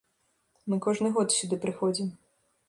Мы 0.73 0.79
кожны 0.85 1.11
год 1.19 1.37
сюды 1.41 1.61
прыходзім. 1.67 2.11